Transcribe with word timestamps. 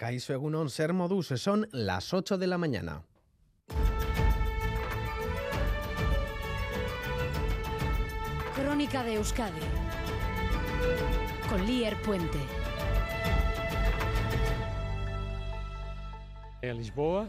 Caixo 0.00 0.32
Egunon 0.32 0.70
Ser 0.70 0.94
Modus, 0.94 1.26
son 1.36 1.68
las 1.72 2.14
8 2.14 2.38
de 2.38 2.46
la 2.46 2.56
mañana. 2.56 3.02
Crónica 8.56 9.04
de 9.04 9.16
Euskadi 9.16 9.60
con 11.50 11.66
Lier 11.66 12.00
Puente. 12.00 12.38
En 16.62 16.78
Lisboa 16.78 17.26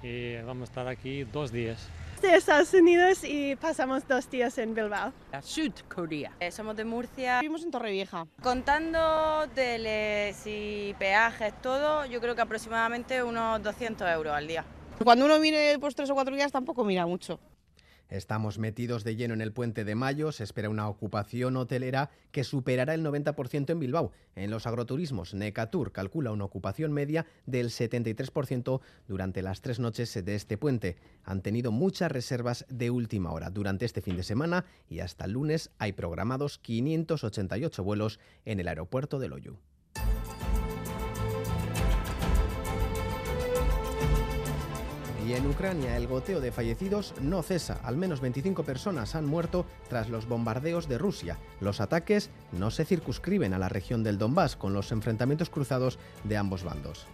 y 0.00 0.36
vamos 0.42 0.68
a 0.68 0.70
estar 0.70 0.86
aquí 0.86 1.24
dos 1.24 1.50
días. 1.50 1.88
De 2.20 2.36
Estados 2.36 2.72
Unidos 2.74 3.24
y 3.24 3.56
pasamos 3.56 4.06
dos 4.08 4.28
días 4.30 4.56
en 4.58 4.74
Bilbao. 4.74 5.12
Sud 5.42 5.72
Corea. 5.88 6.32
Eh, 6.40 6.50
somos 6.50 6.76
de 6.76 6.84
Murcia. 6.84 7.40
Vivimos 7.40 7.62
en 7.62 7.70
Torrevieja. 7.70 8.26
Contando 8.42 9.46
teles 9.54 10.42
y 10.46 10.94
peajes, 10.98 11.54
todo, 11.60 12.06
yo 12.06 12.20
creo 12.20 12.34
que 12.34 12.42
aproximadamente 12.42 13.22
unos 13.22 13.62
200 13.62 14.08
euros 14.10 14.34
al 14.34 14.46
día. 14.46 14.64
Cuando 15.02 15.26
uno 15.26 15.38
viene 15.40 15.76
pues 15.78 15.94
tres 15.94 16.08
o 16.10 16.14
cuatro 16.14 16.34
días 16.34 16.50
tampoco 16.50 16.84
mira 16.84 17.06
mucho. 17.06 17.38
Estamos 18.08 18.58
metidos 18.58 19.02
de 19.02 19.16
lleno 19.16 19.34
en 19.34 19.40
el 19.40 19.52
puente 19.52 19.84
de 19.84 19.94
mayo. 19.94 20.30
Se 20.30 20.44
espera 20.44 20.70
una 20.70 20.88
ocupación 20.88 21.56
hotelera 21.56 22.10
que 22.30 22.44
superará 22.44 22.94
el 22.94 23.04
90% 23.04 23.70
en 23.70 23.80
Bilbao. 23.80 24.12
En 24.36 24.50
los 24.50 24.66
agroturismos, 24.66 25.34
Necatur 25.34 25.92
calcula 25.92 26.30
una 26.30 26.44
ocupación 26.44 26.92
media 26.92 27.26
del 27.46 27.70
73% 27.70 28.80
durante 29.08 29.42
las 29.42 29.60
tres 29.60 29.80
noches 29.80 30.14
de 30.24 30.34
este 30.34 30.56
puente. 30.56 30.96
Han 31.24 31.42
tenido 31.42 31.72
muchas 31.72 32.12
reservas 32.12 32.64
de 32.68 32.90
última 32.90 33.32
hora. 33.32 33.50
Durante 33.50 33.84
este 33.84 34.02
fin 34.02 34.16
de 34.16 34.22
semana 34.22 34.64
y 34.88 35.00
hasta 35.00 35.24
el 35.24 35.32
lunes 35.32 35.70
hay 35.78 35.92
programados 35.92 36.58
588 36.58 37.82
vuelos 37.82 38.20
en 38.44 38.60
el 38.60 38.68
aeropuerto 38.68 39.18
de 39.18 39.28
Loyu. 39.28 39.58
Y 45.26 45.32
en 45.32 45.44
Ucrania 45.48 45.96
el 45.96 46.06
goteo 46.06 46.40
de 46.40 46.52
fallecidos 46.52 47.12
no 47.20 47.42
cesa. 47.42 47.80
Al 47.82 47.96
menos 47.96 48.20
25 48.20 48.62
personas 48.62 49.16
han 49.16 49.26
muerto 49.26 49.66
tras 49.88 50.08
los 50.08 50.28
bombardeos 50.28 50.88
de 50.88 50.98
Rusia. 50.98 51.36
Los 51.60 51.80
ataques 51.80 52.30
no 52.52 52.70
se 52.70 52.84
circunscriben 52.84 53.52
a 53.52 53.58
la 53.58 53.68
región 53.68 54.04
del 54.04 54.18
Donbass 54.18 54.54
con 54.54 54.72
los 54.72 54.92
enfrentamientos 54.92 55.50
cruzados 55.50 55.98
de 56.22 56.36
ambos 56.36 56.62
bandos. 56.62 57.08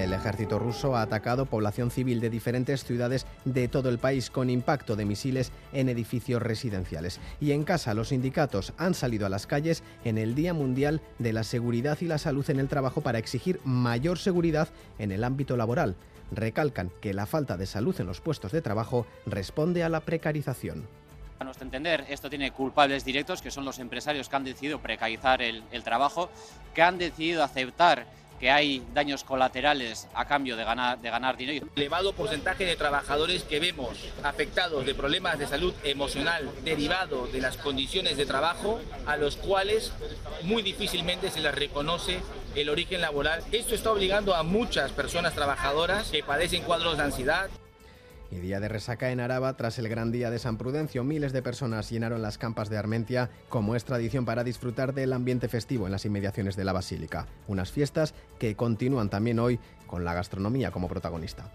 El 0.00 0.14
ejército 0.14 0.58
ruso 0.58 0.96
ha 0.96 1.02
atacado 1.02 1.44
población 1.44 1.90
civil 1.90 2.20
de 2.20 2.30
diferentes 2.30 2.84
ciudades 2.84 3.26
de 3.44 3.68
todo 3.68 3.90
el 3.90 3.98
país 3.98 4.30
con 4.30 4.48
impacto 4.48 4.96
de 4.96 5.04
misiles 5.04 5.52
en 5.74 5.90
edificios 5.90 6.40
residenciales. 6.40 7.20
Y 7.38 7.52
en 7.52 7.64
casa 7.64 7.92
los 7.92 8.08
sindicatos 8.08 8.72
han 8.78 8.94
salido 8.94 9.26
a 9.26 9.28
las 9.28 9.46
calles 9.46 9.82
en 10.06 10.16
el 10.16 10.34
Día 10.34 10.54
Mundial 10.54 11.02
de 11.18 11.34
la 11.34 11.44
Seguridad 11.44 11.98
y 12.00 12.06
la 12.06 12.16
Salud 12.16 12.48
en 12.48 12.60
el 12.60 12.68
Trabajo 12.68 13.02
para 13.02 13.18
exigir 13.18 13.60
mayor 13.62 14.18
seguridad 14.18 14.68
en 14.98 15.12
el 15.12 15.22
ámbito 15.22 15.58
laboral. 15.58 15.96
Recalcan 16.32 16.90
que 17.02 17.12
la 17.12 17.26
falta 17.26 17.58
de 17.58 17.66
salud 17.66 18.00
en 18.00 18.06
los 18.06 18.22
puestos 18.22 18.52
de 18.52 18.62
trabajo 18.62 19.06
responde 19.26 19.84
a 19.84 19.90
la 19.90 20.00
precarización. 20.00 20.88
A 21.40 21.44
nuestro 21.44 21.64
entender, 21.64 22.06
esto 22.08 22.30
tiene 22.30 22.52
culpables 22.52 23.04
directos, 23.04 23.42
que 23.42 23.50
son 23.50 23.66
los 23.66 23.78
empresarios 23.78 24.30
que 24.30 24.36
han 24.36 24.44
decidido 24.44 24.78
precarizar 24.80 25.42
el, 25.42 25.62
trabajo, 25.84 26.30
que 26.74 26.82
han 26.82 26.96
decidido 26.96 27.42
aceptar 27.42 28.06
que 28.40 28.50
hay 28.50 28.82
daños 28.94 29.22
colaterales 29.22 30.08
a 30.14 30.24
cambio 30.24 30.56
de 30.56 30.64
ganar, 30.64 30.98
de 30.98 31.10
ganar 31.10 31.36
dinero. 31.36 31.68
elevado 31.76 32.14
porcentaje 32.14 32.64
de 32.64 32.74
trabajadores 32.74 33.44
que 33.44 33.60
vemos 33.60 33.90
afectados 34.22 34.86
de 34.86 34.94
problemas 34.94 35.38
de 35.38 35.46
salud 35.46 35.74
emocional 35.84 36.50
derivado 36.64 37.26
de 37.26 37.40
las 37.40 37.58
condiciones 37.58 38.16
de 38.16 38.24
trabajo 38.24 38.80
a 39.06 39.16
los 39.16 39.36
cuales 39.36 39.92
muy 40.42 40.62
difícilmente 40.62 41.30
se 41.30 41.40
les 41.40 41.54
reconoce 41.54 42.20
el 42.54 42.70
origen 42.70 43.00
laboral. 43.00 43.44
Esto 43.52 43.74
está 43.74 43.92
obligando 43.92 44.34
a 44.34 44.42
muchas 44.42 44.90
personas 44.92 45.34
trabajadoras 45.34 46.10
que 46.10 46.22
padecen 46.22 46.62
cuadros 46.62 46.96
de 46.96 47.04
ansiedad, 47.04 47.50
Y 48.32 48.36
día 48.36 48.60
de 48.60 48.68
resaca 48.68 49.10
en 49.10 49.18
Araba 49.18 49.56
tras 49.56 49.78
el 49.80 49.88
gran 49.88 50.12
día 50.12 50.30
de 50.30 50.38
San 50.38 50.56
Prudencio. 50.56 51.02
Miles 51.02 51.32
de 51.32 51.42
personas 51.42 51.90
llenaron 51.90 52.22
las 52.22 52.38
campas 52.38 52.70
de 52.70 52.78
Armentia, 52.78 53.28
como 53.48 53.74
es 53.74 53.84
tradición 53.84 54.24
para 54.24 54.44
disfrutar 54.44 54.94
del 54.94 55.12
ambiente 55.12 55.48
festivo 55.48 55.86
en 55.86 55.92
las 55.92 56.04
inmediaciones 56.04 56.54
de 56.54 56.64
la 56.64 56.72
Basílica. 56.72 57.26
Unas 57.48 57.72
fiestas 57.72 58.14
que 58.38 58.54
continúan 58.54 59.10
también 59.10 59.40
hoy 59.40 59.58
con 59.88 60.04
la 60.04 60.14
gastronomía 60.14 60.70
como 60.70 60.86
protagonista. 60.88 61.50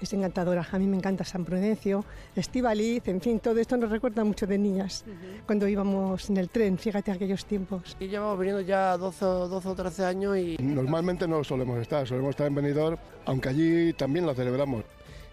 Es 0.00 0.14
encantadora, 0.14 0.66
a 0.72 0.78
mí 0.78 0.86
me 0.86 0.96
encanta 0.96 1.24
San 1.26 1.44
Prudencio, 1.44 2.06
Estivaliz, 2.34 3.06
en 3.08 3.20
fin, 3.20 3.38
todo 3.38 3.58
esto 3.60 3.76
nos 3.76 3.90
recuerda 3.90 4.24
mucho 4.24 4.46
de 4.46 4.56
niñas, 4.56 5.04
cuando 5.44 5.68
íbamos 5.68 6.30
en 6.30 6.38
el 6.38 6.48
tren, 6.48 6.78
fíjate 6.78 7.10
aquellos 7.12 7.44
tiempos. 7.44 7.94
Y 8.00 8.06
llevamos 8.08 8.38
viniendo 8.38 8.62
ya 8.62 8.96
12, 8.96 9.22
o- 9.26 9.48
12 9.48 9.68
o 9.68 9.74
13 9.74 10.04
años 10.06 10.38
y 10.38 10.56
Normalmente 10.58 11.28
no 11.28 11.44
solemos 11.44 11.78
estar, 11.78 12.06
solemos 12.08 12.30
estar 12.30 12.46
en 12.46 12.54
Benidorm, 12.54 12.96
aunque 13.26 13.50
allí 13.50 13.92
también 13.92 14.24
lo 14.24 14.32
celebramos. 14.32 14.84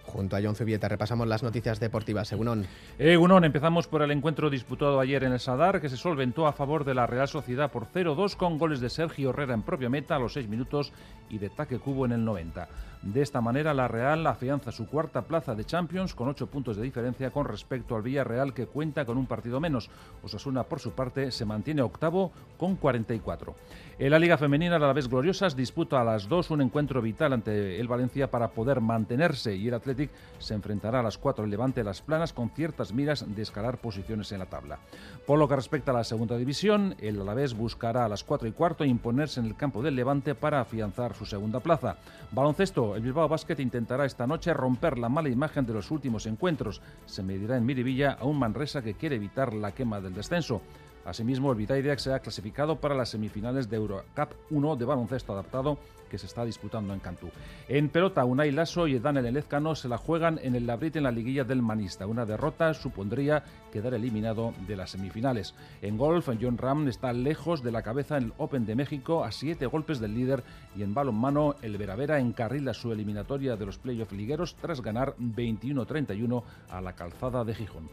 Junto 0.08 0.38
a 0.38 0.42
John 0.42 0.56
Zubieta 0.56 0.88
repasamos 0.88 1.28
las 1.28 1.44
noticias 1.44 1.80
deportivas. 1.80 2.30
Según 2.30 2.66
Egunon, 2.98 3.44
empezamos 3.44 3.88
por 3.88 4.02
el 4.02 4.12
encuentro 4.12 4.50
disputado 4.50 5.02
ayer 5.02 5.26
en 5.26 5.34
el 5.34 5.40
Sadar, 5.40 5.82
que 5.82 5.90
se 5.90 5.98
solventó 5.98 6.48
a 6.48 6.54
favor 6.54 6.86
de 6.86 6.94
la 6.94 7.06
Real 7.06 7.28
Sociedad 7.28 7.70
por 7.72 7.88
0-2 7.88 8.38
con 8.38 8.58
goles 8.58 8.80
de 8.80 8.90
Sergio 8.90 9.32
Herrera 9.32 9.54
en 9.54 9.64
propia 9.64 9.90
meta 9.90 10.16
a 10.16 10.20
los 10.20 10.34
6 10.34 10.48
minutos 10.48 10.94
y 11.30 11.40
de 11.40 11.50
Taque 11.50 11.78
Cubo 11.78 12.06
en 12.06 12.14
el 12.14 12.24
90. 12.24 12.70
De 13.02 13.22
esta 13.22 13.42
manera, 13.42 13.74
la 13.74 13.88
Real 13.88 14.26
afianza 14.28 14.72
su 14.72 14.88
cuarta 14.88 15.22
plaza 15.22 15.56
de 15.56 15.66
Champions 15.66 16.14
con 16.14 16.28
8 16.28 16.48
puntos 16.48 16.76
de 16.78 16.84
diferencia 16.84 17.32
con 17.32 17.46
respecto 17.46 17.96
al 17.96 18.02
Villarreal, 18.02 18.54
que 18.54 18.66
cuenta 18.66 19.06
con 19.06 19.18
un 19.18 19.28
partido 19.28 19.60
menos. 19.60 19.90
Osasuna, 20.24 20.64
por 20.64 20.80
su 20.80 20.92
parte, 20.92 21.32
se 21.32 21.46
mantiene 21.46 21.82
octavo 21.82 22.32
con 22.58 22.76
44. 22.76 23.56
En 24.00 24.12
la 24.12 24.20
Liga 24.20 24.38
Femenina, 24.38 24.78
la 24.78 24.94
vez 24.94 25.08
Gloriosas 25.08 25.56
disputa 25.56 26.02
a 26.02 26.04
las 26.04 26.28
2 26.28 26.52
un 26.52 26.62
encuentro 26.62 27.02
vital 27.02 27.34
ante 27.34 27.80
el 27.80 27.88
Valencia 27.88 28.30
para 28.30 28.50
poder 28.50 28.80
mantenerse 28.80 29.56
y 29.56 29.68
el 29.68 29.74
Athletic 29.74 30.12
se 30.38 30.54
enfrentará 30.54 31.00
a 31.00 31.04
las 31.04 31.18
4 31.18 31.46
el 31.46 31.50
Levante 31.50 31.84
Las 31.84 32.02
Planas 32.02 32.32
con 32.32 32.52
ciertas 32.52 32.94
miras 32.94 33.26
de 33.28 33.42
escalar 33.42 33.78
posiciones 33.80 34.32
en 34.32 34.40
la 34.40 34.46
tabla. 34.46 34.78
Por 35.26 35.40
lo 35.40 35.48
que 35.48 35.56
respecta 35.56 35.92
a 35.92 35.96
la 35.96 36.04
segunda 36.04 36.38
división, 36.38 36.96
el 37.00 37.20
Alavés 37.20 37.56
buscará 37.56 38.06
a 38.06 38.10
las 38.10 38.24
4 38.24 38.48
y 38.48 38.52
cuarto 38.52 38.86
imponerse 38.86 39.40
en 39.40 39.48
el 39.48 39.56
campo 39.56 39.82
del 39.82 39.96
Levante 39.96 40.36
para 40.36 40.62
afianzar 40.62 41.16
su 41.16 41.26
segunda 41.26 41.60
plaza. 41.60 41.98
Baloncesto, 42.32 42.87
el 42.96 43.02
Bilbao 43.02 43.28
Basket 43.28 43.60
intentará 43.60 44.06
esta 44.06 44.28
noche 44.28 44.54
romper 44.54 44.98
la 44.98 45.10
mala 45.10 45.30
imagen 45.30 45.66
de 45.66 45.74
los 45.74 45.92
últimos 45.92 46.26
encuentros. 46.26 46.82
Se 47.06 47.24
medirá 47.24 47.58
en 47.58 47.66
Miribilla 47.66 48.14
a 48.20 48.26
un 48.26 48.40
Manresa 48.40 48.82
que 48.82 48.94
quiere 48.94 49.16
evitar 49.16 49.54
la 49.54 49.74
quema 49.74 50.00
del 50.00 50.14
descenso. 50.14 50.62
Asimismo, 51.08 51.52
el 51.52 51.58
Vitaideac 51.58 52.00
se 52.00 52.14
ha 52.14 52.20
clasificado 52.20 52.82
para 52.82 52.94
las 52.94 53.08
semifinales 53.08 53.70
de 53.70 53.78
Eurocup 53.78 54.34
1 54.50 54.76
de 54.76 54.84
baloncesto 54.84 55.32
adaptado 55.32 55.78
que 56.10 56.18
se 56.18 56.26
está 56.26 56.44
disputando 56.44 56.94
en 56.94 57.00
Cantú. 57.00 57.30
En 57.70 57.88
pelota, 57.88 58.26
Unai 58.26 58.52
Lasso 58.52 58.88
y 58.88 59.00
Daniel 59.00 59.28
Elezcano 59.28 59.74
se 59.74 59.88
la 59.88 59.98
juegan 59.98 60.38
en 60.44 60.56
el 60.56 60.68
Labrit 60.68 60.98
en 60.98 61.04
la 61.04 61.12
liguilla 61.12 61.46
del 61.46 61.62
Manista. 61.62 62.08
Una 62.08 62.26
derrota 62.26 62.74
supondría 62.74 63.44
quedar 63.72 63.94
eliminado 63.94 64.54
de 64.68 64.76
las 64.76 64.92
semifinales. 64.92 65.56
En 65.82 65.98
golf, 65.98 66.30
John 66.42 66.58
Ram 66.58 66.90
está 66.90 67.14
lejos 67.14 67.64
de 67.64 67.72
la 67.72 67.84
cabeza 67.84 68.18
en 68.18 68.26
el 68.26 68.34
Open 68.38 68.66
de 68.66 68.76
México 68.76 69.24
a 69.24 69.32
siete 69.32 69.66
golpes 69.66 70.00
del 70.00 70.14
líder 70.14 70.44
y 70.76 70.84
en 70.84 70.94
balonmano 70.94 71.56
el 71.62 71.78
Veravera 71.78 72.20
encarrila 72.20 72.74
su 72.74 72.92
eliminatoria 72.92 73.56
de 73.56 73.66
los 73.66 73.78
playoff 73.78 74.12
ligueros 74.12 74.56
tras 74.56 74.82
ganar 74.82 75.16
21-31 75.18 76.44
a 76.70 76.82
la 76.82 76.94
calzada 76.94 77.46
de 77.46 77.56
Gijón. 77.56 77.90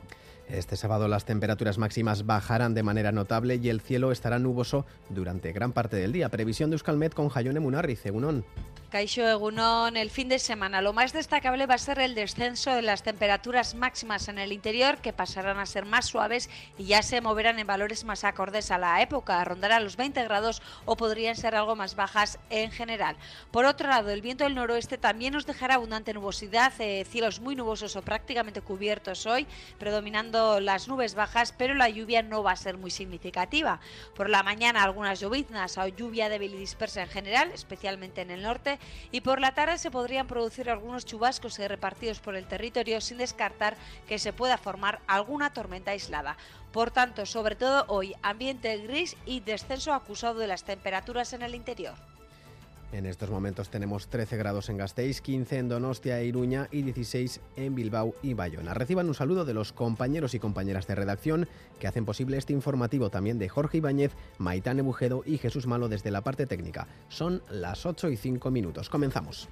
Este 0.49 0.77
sábado 0.77 1.09
las 1.09 1.25
temperaturas 1.25 1.79
máximas 1.79 2.27
bajarán 2.27 2.75
de 2.75 2.83
manera 2.83 3.04
notable 3.13 3.61
y 3.63 3.69
el 3.69 3.81
cielo 3.81 4.13
estará 4.13 4.39
nuboso 4.39 4.87
durante 5.09 5.53
gran 5.53 5.73
parte 5.73 5.97
del 5.97 6.13
día. 6.13 6.29
Previsión 6.29 6.71
de 6.71 6.75
Euskalmet 6.75 7.15
con 7.15 7.29
Jaione 7.29 7.61
Munarri, 7.61 7.99
Egunon. 8.03 8.45
Caixo 8.95 9.27
Egunon, 9.27 9.97
el 9.97 10.09
fin 10.09 10.29
de 10.29 10.39
semana. 10.39 10.81
Lo 10.81 10.93
más 10.93 11.13
destacable 11.13 11.67
va 11.67 11.75
a 11.75 11.79
ser 11.79 11.99
el 11.99 12.15
descenso 12.15 12.71
de 12.71 12.83
las 12.83 13.03
temperaturas 13.03 13.75
máximas 13.75 14.29
en 14.29 14.39
el 14.39 14.53
interior, 14.53 14.99
que 14.99 15.13
pasarán 15.13 15.59
a 15.59 15.67
ser 15.67 15.85
más 15.85 16.07
suaves 16.07 16.49
y 16.79 16.85
ya 16.85 17.03
se 17.03 17.21
moverán 17.21 17.59
en 17.59 17.67
valores 17.67 18.05
más 18.05 18.23
acordes 18.23 18.71
a 18.71 18.79
la 18.79 19.03
época. 19.03 19.43
Rondarán 19.43 19.83
los 19.83 19.97
20 19.97 20.23
grados 20.23 20.63
o 20.85 20.97
podrían 20.97 21.35
ser 21.35 21.57
algo 21.57 21.75
más 21.75 21.97
bajas 21.97 22.39
en 22.51 22.71
general. 22.71 23.17
Por 23.51 23.65
otro 23.65 23.89
lado, 23.89 24.11
el 24.11 24.23
viento 24.23 24.45
del 24.45 24.55
noroeste 24.55 24.97
también 24.97 25.33
nos 25.33 25.45
dejará 25.45 25.75
abundante 25.75 26.15
nubosidad, 26.15 26.73
eh, 26.79 27.05
cielos 27.05 27.41
muy 27.41 27.57
nubosos 27.57 27.97
o 27.97 28.03
prácticamente 28.03 28.61
cubiertos 28.61 29.27
hoy, 29.27 29.49
predominando 29.77 30.61
las 30.61 30.87
nubes 30.87 31.17
bajas, 31.17 31.51
pero 31.51 31.75
la 31.75 31.89
lluvia 31.89 32.23
no 32.23 32.45
va 32.45 32.53
a 32.53 32.57
ser 32.57 32.79
muy 32.79 32.93
significativa. 32.93 33.81
Por 34.15 34.31
la 34.31 34.45
mañana 34.45 34.85
algunas 34.85 35.19
lloviznas 35.19 35.79
o 35.79 35.89
lluvia 35.89 36.29
débil 36.29 36.55
y 36.55 36.59
dispersa 36.59 37.03
en 37.03 37.09
general, 37.09 37.51
especialmente 37.53 38.21
en 38.21 38.31
el 38.31 38.43
norte, 38.43 38.79
y 39.11 39.21
por 39.21 39.41
la 39.41 39.55
tarde 39.55 39.79
se 39.79 39.91
podrían 39.91 40.27
producir 40.27 40.71
algunos 40.71 41.05
chubascos 41.05 41.59
repartidos 41.59 42.21
por 42.21 42.37
el 42.37 42.47
territorio 42.47 43.01
sin 43.01 43.19
descartar 43.19 43.77
que 44.07 44.19
se 44.19 44.33
pueda 44.33 44.59
formar 44.59 45.01
alguna 45.07 45.53
tormenta 45.53 45.93
aislada. 45.93 46.37
Por 46.73 46.91
tanto, 46.91 47.27
sobre 47.27 47.57
todo 47.57 47.85
hoy, 47.89 48.15
ambiente 48.23 48.77
gris 48.79 49.17
y 49.27 49.41
descenso 49.41 49.93
acusado 49.93 50.39
de 50.39 50.47
las 50.47 50.65
temperaturas 50.65 51.33
en 51.33 51.43
el 51.43 51.55
interior. 51.55 52.14
En 52.95 53.07
estos 53.07 53.29
momentos 53.29 53.71
tenemos 53.71 54.07
13 54.07 54.37
grados 54.37 54.69
en 54.69 54.77
Gasteiz, 54.77 55.21
15 55.21 55.59
en 55.59 55.69
Donostia 55.69 56.21
e 56.21 56.27
Iruña 56.27 56.69
y 56.71 56.83
16 56.83 57.41
en 57.57 57.75
Bilbao 57.75 58.15
y 58.23 58.35
Bayona. 58.35 58.73
Reciban 58.73 59.09
un 59.09 59.15
saludo 59.15 59.45
de 59.45 59.53
los 59.53 59.73
compañeros 59.73 60.33
y 60.35 60.39
compañeras 60.39 60.87
de 60.87 60.95
redacción 60.95 61.49
que 61.81 61.89
hacen 61.89 62.05
posible 62.05 62.37
este 62.37 62.53
informativo 62.53 63.11
también 63.11 63.41
de 63.41 63.49
Jorge 63.49 63.79
Ibáñez, 63.79 64.13
Maitane 64.39 64.83
Bujedo 64.83 65.25
y 65.27 65.39
Jesús 65.39 65.67
Malo 65.67 65.89
desde 65.89 66.13
la 66.13 66.23
parte 66.23 66.47
técnica. 66.47 66.87
Son 67.09 67.43
las 67.51 67.85
8 67.85 68.11
y 68.11 68.17
5 68.17 68.53
minutos. 68.53 68.89
Comenzamos. 68.89 69.49